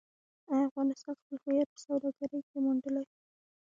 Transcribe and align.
آیا 0.51 0.63
افغانستان 0.69 1.13
خپل 1.21 1.35
هویت 1.43 1.69
په 1.73 1.79
سوداګرۍ 1.85 2.39
کې 2.49 2.57
موندلی؟ 2.65 3.05